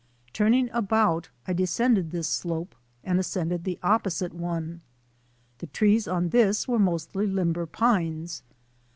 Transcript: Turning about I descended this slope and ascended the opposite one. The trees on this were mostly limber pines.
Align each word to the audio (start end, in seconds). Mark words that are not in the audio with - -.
Turning 0.33 0.67
about 0.71 1.29
I 1.47 1.53
descended 1.53 2.09
this 2.09 2.27
slope 2.27 2.73
and 3.03 3.19
ascended 3.19 3.63
the 3.65 3.77
opposite 3.83 4.33
one. 4.33 4.81
The 5.59 5.67
trees 5.67 6.07
on 6.07 6.29
this 6.29 6.67
were 6.67 6.79
mostly 6.79 7.27
limber 7.27 7.67
pines. 7.67 8.41